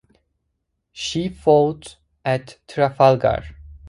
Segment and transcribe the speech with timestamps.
[0.93, 3.43] She fought at Trafalgar.